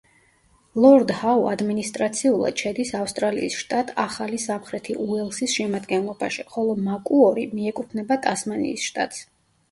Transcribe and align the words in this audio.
ლორდ-ჰაუ 0.83 1.43
ადმინისტრაციულად 1.49 2.61
შედის 2.63 2.93
ავსტრალიის 2.99 3.57
შტატ 3.63 3.91
ახალი 4.03 4.39
სამხრეთი 4.45 4.95
უელსის 5.03 5.53
შემადგენლობაში, 5.59 6.45
ხოლო 6.55 6.73
მაკუორი 6.87 7.45
მიეკუთვნება 7.59 8.17
ტასმანიის 8.25 8.87
შტატს. 8.87 9.21